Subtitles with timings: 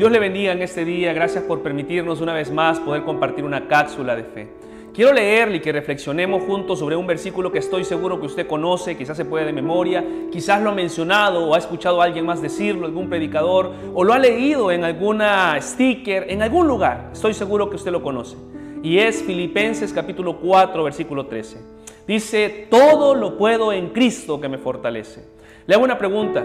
[0.00, 1.12] Dios le bendiga en este día.
[1.12, 4.48] Gracias por permitirnos una vez más poder compartir una cápsula de fe.
[4.94, 8.96] Quiero leerle y que reflexionemos juntos sobre un versículo que estoy seguro que usted conoce,
[8.96, 10.02] quizás se puede de memoria,
[10.32, 14.18] quizás lo ha mencionado o ha escuchado alguien más decirlo, algún predicador, o lo ha
[14.18, 17.10] leído en alguna sticker, en algún lugar.
[17.12, 18.38] Estoy seguro que usted lo conoce.
[18.82, 21.58] Y es Filipenses capítulo 4, versículo 13.
[22.06, 25.26] Dice, todo lo puedo en Cristo que me fortalece.
[25.66, 26.42] Le hago una pregunta.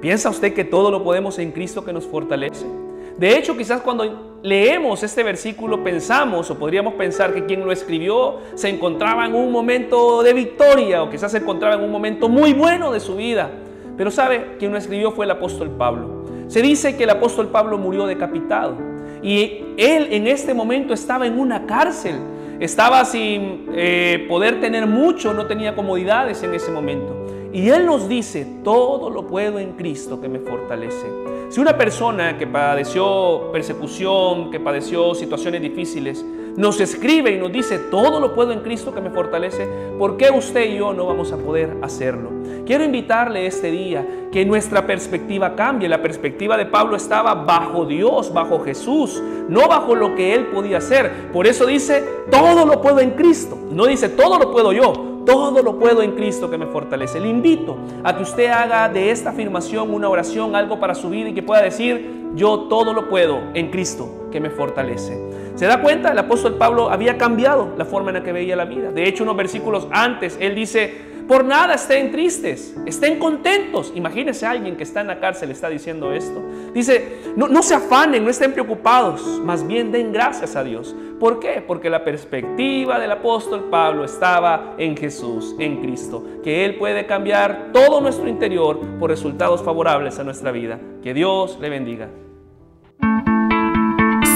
[0.00, 2.66] ¿Piensa usted que todo lo podemos en Cristo que nos fortalece?
[3.18, 8.36] De hecho, quizás cuando leemos este versículo pensamos o podríamos pensar que quien lo escribió
[8.54, 12.52] se encontraba en un momento de victoria o quizás se encontraba en un momento muy
[12.52, 13.50] bueno de su vida.
[13.96, 16.24] Pero sabe, quien lo escribió fue el apóstol Pablo.
[16.46, 18.76] Se dice que el apóstol Pablo murió decapitado
[19.20, 22.14] y él en este momento estaba en una cárcel.
[22.60, 27.14] Estaba sin eh, poder tener mucho, no tenía comodidades en ese momento.
[27.52, 31.06] Y Él nos dice, todo lo puedo en Cristo que me fortalece.
[31.48, 36.22] Si una persona que padeció persecución, que padeció situaciones difíciles,
[36.58, 39.66] nos escribe y nos dice, todo lo puedo en Cristo que me fortalece,
[39.98, 42.30] ¿por qué usted y yo no vamos a poder hacerlo?
[42.66, 45.88] Quiero invitarle este día que nuestra perspectiva cambie.
[45.88, 50.78] La perspectiva de Pablo estaba bajo Dios, bajo Jesús, no bajo lo que él podía
[50.78, 51.30] hacer.
[51.32, 53.56] Por eso dice, todo lo puedo en Cristo.
[53.70, 54.92] No dice, todo lo puedo yo,
[55.28, 57.20] todo lo puedo en Cristo que me fortalece.
[57.20, 61.28] Le invito a que usted haga de esta afirmación una oración, algo para su vida
[61.28, 65.22] y que pueda decir, yo todo lo puedo en Cristo que me fortalece.
[65.54, 66.12] ¿Se da cuenta?
[66.12, 68.90] El apóstol Pablo había cambiado la forma en la que veía la vida.
[68.90, 70.94] De hecho, unos versículos antes, él dice,
[71.28, 73.92] por nada estén tristes, estén contentos.
[73.94, 76.42] Imagínese a alguien que está en la cárcel, está diciendo esto.
[76.72, 80.96] Dice, no, no se afanen, no estén preocupados, más bien den gracias a Dios.
[81.20, 81.62] ¿Por qué?
[81.64, 87.72] Porque la perspectiva del apóstol Pablo estaba en Jesús, en Cristo, que Él puede cambiar
[87.74, 90.80] todo nuestro interior por resultados favorables a nuestra vida.
[91.02, 92.08] Que Dios le bendiga.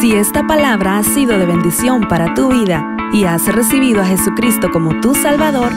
[0.00, 4.70] Si esta palabra ha sido de bendición para tu vida y has recibido a Jesucristo
[4.72, 5.70] como tu Salvador,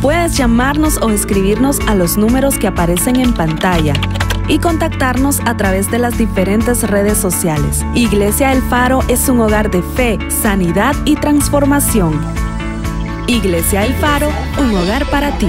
[0.00, 3.92] Puedes llamarnos o escribirnos a los números que aparecen en pantalla
[4.48, 7.84] y contactarnos a través de las diferentes redes sociales.
[7.94, 12.18] Iglesia El Faro es un hogar de fe, sanidad y transformación.
[13.26, 15.48] Iglesia El Faro, un hogar para ti.